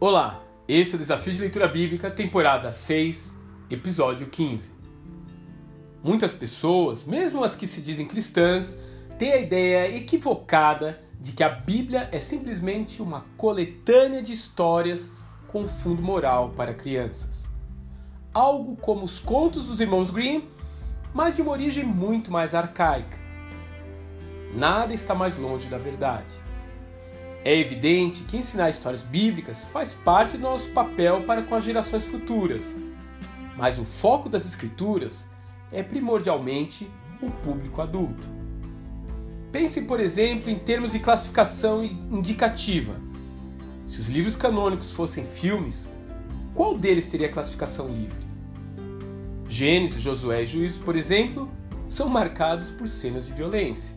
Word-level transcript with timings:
Olá, 0.00 0.44
esse 0.68 0.92
é 0.92 0.94
o 0.94 0.98
Desafio 1.00 1.32
de 1.32 1.40
Leitura 1.40 1.66
Bíblica, 1.66 2.08
temporada 2.08 2.70
6, 2.70 3.34
episódio 3.68 4.28
15. 4.28 4.72
Muitas 6.04 6.32
pessoas, 6.32 7.02
mesmo 7.02 7.42
as 7.42 7.56
que 7.56 7.66
se 7.66 7.82
dizem 7.82 8.06
cristãs, 8.06 8.78
têm 9.18 9.32
a 9.32 9.38
ideia 9.38 9.92
equivocada 9.96 11.02
de 11.20 11.32
que 11.32 11.42
a 11.42 11.48
Bíblia 11.48 12.08
é 12.12 12.20
simplesmente 12.20 13.02
uma 13.02 13.24
coletânea 13.36 14.22
de 14.22 14.32
histórias 14.32 15.10
com 15.48 15.66
fundo 15.66 16.00
moral 16.00 16.50
para 16.50 16.72
crianças. 16.72 17.48
Algo 18.32 18.76
como 18.76 19.02
os 19.02 19.18
contos 19.18 19.66
dos 19.66 19.80
irmãos 19.80 20.10
Grimm, 20.10 20.44
mas 21.12 21.34
de 21.34 21.42
uma 21.42 21.50
origem 21.50 21.84
muito 21.84 22.30
mais 22.30 22.54
arcaica. 22.54 23.18
Nada 24.54 24.94
está 24.94 25.12
mais 25.12 25.36
longe 25.36 25.66
da 25.66 25.76
verdade. 25.76 26.47
É 27.44 27.56
evidente 27.56 28.22
que 28.24 28.36
ensinar 28.36 28.68
histórias 28.68 29.02
bíblicas 29.02 29.64
faz 29.72 29.94
parte 29.94 30.36
do 30.36 30.42
nosso 30.42 30.70
papel 30.70 31.22
para 31.22 31.42
com 31.42 31.54
as 31.54 31.64
gerações 31.64 32.04
futuras, 32.04 32.76
mas 33.56 33.78
o 33.78 33.84
foco 33.84 34.28
das 34.28 34.46
Escrituras 34.46 35.26
é 35.72 35.82
primordialmente 35.82 36.90
o 37.22 37.30
público 37.30 37.80
adulto. 37.80 38.26
Pense, 39.50 39.80
por 39.82 39.98
exemplo, 39.98 40.50
em 40.50 40.58
termos 40.58 40.92
de 40.92 40.98
classificação 40.98 41.82
indicativa. 41.84 42.94
Se 43.86 44.00
os 44.00 44.08
livros 44.08 44.36
canônicos 44.36 44.92
fossem 44.92 45.24
filmes, 45.24 45.88
qual 46.54 46.76
deles 46.76 47.06
teria 47.06 47.30
classificação 47.30 47.88
livre? 47.88 48.28
Gênesis, 49.48 50.02
Josué 50.02 50.42
e 50.42 50.46
Juízes, 50.46 50.78
por 50.78 50.94
exemplo, 50.94 51.48
são 51.88 52.08
marcados 52.08 52.70
por 52.70 52.86
cenas 52.86 53.26
de 53.26 53.32
violência. 53.32 53.96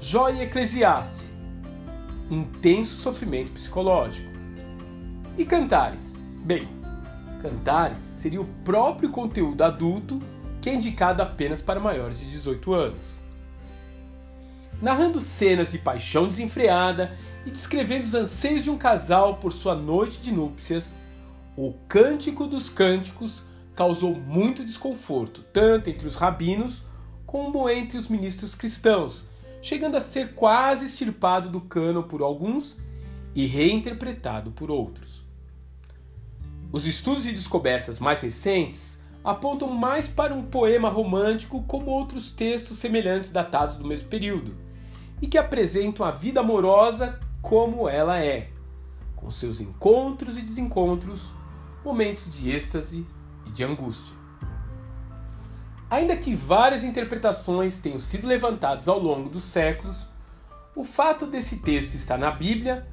Jó 0.00 0.28
e 0.28 0.42
Eclesiastes, 0.42 1.23
intenso 2.30 2.96
sofrimento 2.96 3.52
psicológico. 3.52 4.28
E 5.36 5.44
Cantares? 5.44 6.16
Bem, 6.44 6.68
Cantares 7.42 7.98
seria 7.98 8.40
o 8.40 8.48
próprio 8.64 9.10
conteúdo 9.10 9.62
adulto 9.62 10.18
que 10.60 10.70
é 10.70 10.74
indicado 10.74 11.22
apenas 11.22 11.60
para 11.60 11.78
maiores 11.78 12.20
de 12.20 12.30
18 12.30 12.72
anos. 12.72 13.20
Narrando 14.80 15.20
cenas 15.20 15.72
de 15.72 15.78
paixão 15.78 16.26
desenfreada 16.26 17.16
e 17.44 17.50
descrevendo 17.50 18.04
os 18.04 18.14
anseios 18.14 18.64
de 18.64 18.70
um 18.70 18.78
casal 18.78 19.36
por 19.36 19.52
sua 19.52 19.74
noite 19.74 20.20
de 20.20 20.32
núpcias, 20.32 20.94
o 21.56 21.74
Cântico 21.86 22.46
dos 22.46 22.68
Cânticos 22.68 23.42
causou 23.74 24.14
muito 24.14 24.64
desconforto, 24.64 25.42
tanto 25.52 25.90
entre 25.90 26.06
os 26.06 26.16
rabinos 26.16 26.82
como 27.26 27.68
entre 27.68 27.98
os 27.98 28.08
ministros 28.08 28.54
cristãos, 28.54 29.24
chegando 29.64 29.96
a 29.96 30.00
ser 30.00 30.34
quase 30.34 30.84
extirpado 30.84 31.48
do 31.48 31.58
cano 31.58 32.02
por 32.02 32.20
alguns 32.20 32.76
e 33.34 33.46
reinterpretado 33.46 34.50
por 34.50 34.70
outros. 34.70 35.24
Os 36.70 36.86
estudos 36.86 37.26
e 37.26 37.32
descobertas 37.32 37.98
mais 37.98 38.20
recentes 38.20 39.02
apontam 39.24 39.68
mais 39.68 40.06
para 40.06 40.34
um 40.34 40.42
poema 40.42 40.90
romântico 40.90 41.62
como 41.62 41.90
outros 41.90 42.30
textos 42.30 42.76
semelhantes 42.76 43.32
datados 43.32 43.76
do 43.76 43.86
mesmo 43.86 44.06
período, 44.06 44.54
e 45.22 45.26
que 45.26 45.38
apresentam 45.38 46.04
a 46.04 46.10
vida 46.10 46.40
amorosa 46.40 47.18
como 47.40 47.88
ela 47.88 48.22
é, 48.22 48.50
com 49.16 49.30
seus 49.30 49.62
encontros 49.62 50.36
e 50.36 50.42
desencontros, 50.42 51.32
momentos 51.82 52.30
de 52.30 52.50
êxtase 52.50 53.06
e 53.46 53.50
de 53.50 53.64
angústia. 53.64 54.23
Ainda 55.94 56.16
que 56.16 56.34
várias 56.34 56.82
interpretações 56.82 57.78
tenham 57.78 58.00
sido 58.00 58.26
levantadas 58.26 58.88
ao 58.88 58.98
longo 58.98 59.28
dos 59.28 59.44
séculos, 59.44 60.04
o 60.74 60.82
fato 60.82 61.24
desse 61.24 61.58
texto 61.58 61.94
estar 61.94 62.18
na 62.18 62.32
Bíblia 62.32 62.84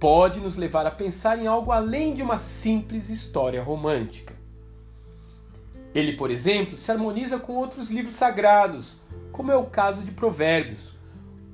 pode 0.00 0.40
nos 0.40 0.56
levar 0.56 0.86
a 0.86 0.90
pensar 0.90 1.38
em 1.38 1.46
algo 1.46 1.70
além 1.70 2.14
de 2.14 2.22
uma 2.22 2.38
simples 2.38 3.10
história 3.10 3.62
romântica. 3.62 4.34
Ele, 5.94 6.14
por 6.14 6.30
exemplo, 6.30 6.78
se 6.78 6.90
harmoniza 6.90 7.38
com 7.38 7.52
outros 7.52 7.90
livros 7.90 8.14
sagrados, 8.14 8.96
como 9.30 9.52
é 9.52 9.56
o 9.56 9.66
caso 9.66 10.02
de 10.02 10.12
Provérbios, 10.12 10.94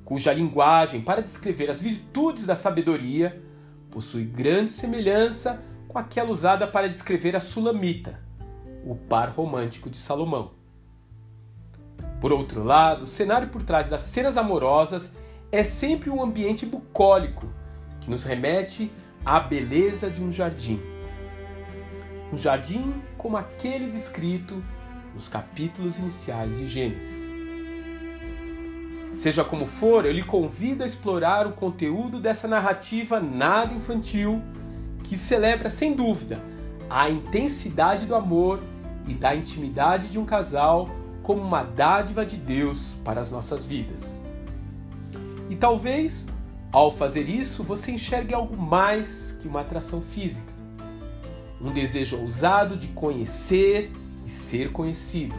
cuja 0.05 0.31
linguagem 0.31 1.01
para 1.01 1.21
descrever 1.21 1.69
as 1.69 1.81
virtudes 1.81 2.45
da 2.45 2.55
sabedoria 2.55 3.43
possui 3.91 4.23
grande 4.23 4.71
semelhança 4.71 5.61
com 5.85 5.99
aquela 5.99 6.31
usada 6.31 6.65
para 6.65 6.87
descrever 6.87 7.35
a 7.35 7.41
Sulamita, 7.41 8.21
o 8.85 8.95
par 8.95 9.31
romântico 9.31 9.89
de 9.89 9.97
Salomão. 9.97 10.62
Por 12.23 12.31
outro 12.31 12.63
lado, 12.63 13.03
o 13.03 13.07
cenário 13.07 13.49
por 13.49 13.63
trás 13.63 13.89
das 13.89 13.99
cenas 13.99 14.37
amorosas 14.37 15.11
é 15.51 15.61
sempre 15.61 16.09
um 16.09 16.23
ambiente 16.23 16.65
bucólico 16.65 17.49
que 17.99 18.09
nos 18.09 18.23
remete 18.23 18.89
à 19.25 19.41
beleza 19.41 20.09
de 20.09 20.23
um 20.23 20.31
jardim 20.31 20.79
um 22.31 22.37
jardim 22.37 22.93
como 23.17 23.35
aquele 23.35 23.89
descrito 23.89 24.63
nos 25.13 25.27
capítulos 25.27 25.99
iniciais 25.99 26.57
de 26.57 26.65
Gênesis. 26.65 27.29
Seja 29.17 29.43
como 29.43 29.67
for, 29.67 30.05
eu 30.05 30.13
lhe 30.13 30.23
convido 30.23 30.81
a 30.81 30.87
explorar 30.87 31.45
o 31.45 31.51
conteúdo 31.51 32.21
dessa 32.21 32.47
narrativa 32.47 33.19
nada 33.19 33.73
infantil 33.73 34.41
que 35.03 35.17
celebra, 35.17 35.69
sem 35.69 35.93
dúvida, 35.93 36.41
a 36.89 37.09
intensidade 37.09 38.05
do 38.05 38.15
amor 38.15 38.61
e 39.09 39.13
da 39.13 39.35
intimidade 39.35 40.07
de 40.07 40.17
um 40.17 40.23
casal 40.25 41.02
como 41.23 41.41
uma 41.41 41.63
dádiva 41.63 42.23
de 42.25 42.37
Deus 42.37 42.95
para 43.03 43.19
as 43.19 43.31
nossas 43.31 43.65
vidas. 43.65 44.19
E 45.49 45.55
talvez, 45.55 46.27
ao 46.71 46.91
fazer 46.91 47.27
isso, 47.27 47.63
você 47.63 47.91
enxergue 47.91 48.33
algo 48.33 48.55
mais 48.55 49.35
que 49.39 49.47
uma 49.47 49.61
atração 49.61 50.01
física 50.01 50.53
um 51.63 51.71
desejo 51.71 52.17
ousado 52.17 52.75
de 52.75 52.87
conhecer 52.87 53.89
e 54.25 54.29
ser 54.29 54.71
conhecido. 54.73 55.35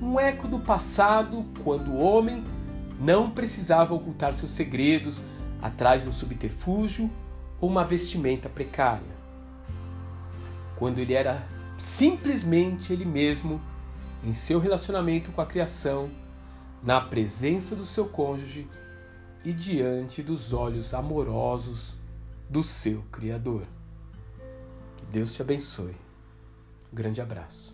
Um 0.00 0.18
eco 0.18 0.46
do 0.46 0.60
passado 0.60 1.44
quando 1.64 1.90
o 1.90 1.98
homem 1.98 2.44
não 3.00 3.28
precisava 3.28 3.92
ocultar 3.94 4.32
seus 4.32 4.52
segredos 4.52 5.20
atrás 5.60 6.04
de 6.04 6.08
um 6.08 6.12
subterfúgio 6.12 7.10
ou 7.60 7.68
uma 7.68 7.84
vestimenta 7.84 8.48
precária. 8.48 9.18
Quando 10.76 11.00
ele 11.00 11.14
era 11.14 11.44
simplesmente 11.78 12.92
ele 12.92 13.04
mesmo 13.04 13.60
em 14.24 14.32
seu 14.32 14.58
relacionamento 14.58 15.32
com 15.32 15.40
a 15.40 15.46
criação, 15.46 16.10
na 16.82 17.00
presença 17.00 17.74
do 17.74 17.84
seu 17.84 18.06
cônjuge 18.06 18.68
e 19.44 19.52
diante 19.52 20.22
dos 20.22 20.52
olhos 20.52 20.94
amorosos 20.94 21.94
do 22.48 22.62
seu 22.62 23.02
Criador. 23.12 23.64
Deus 25.10 25.32
te 25.32 25.42
abençoe. 25.42 25.96
Um 26.92 26.94
grande 26.94 27.20
abraço. 27.20 27.72